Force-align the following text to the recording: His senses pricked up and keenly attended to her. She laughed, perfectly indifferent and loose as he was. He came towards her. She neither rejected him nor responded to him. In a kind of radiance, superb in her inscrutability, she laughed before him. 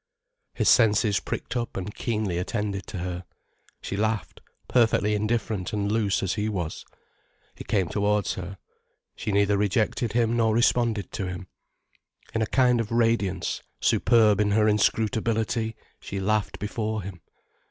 His 0.55 0.67
senses 0.67 1.19
pricked 1.19 1.55
up 1.55 1.77
and 1.77 1.93
keenly 1.93 2.39
attended 2.39 2.87
to 2.87 2.97
her. 2.97 3.23
She 3.83 3.95
laughed, 3.95 4.41
perfectly 4.67 5.13
indifferent 5.13 5.73
and 5.73 5.91
loose 5.91 6.23
as 6.23 6.33
he 6.33 6.49
was. 6.49 6.83
He 7.53 7.63
came 7.63 7.87
towards 7.87 8.33
her. 8.33 8.57
She 9.15 9.31
neither 9.31 9.57
rejected 9.59 10.13
him 10.13 10.35
nor 10.35 10.55
responded 10.55 11.11
to 11.11 11.27
him. 11.27 11.45
In 12.33 12.41
a 12.41 12.47
kind 12.47 12.81
of 12.81 12.91
radiance, 12.91 13.61
superb 13.79 14.39
in 14.41 14.49
her 14.53 14.67
inscrutability, 14.67 15.75
she 15.99 16.19
laughed 16.19 16.57
before 16.57 17.03
him. 17.03 17.21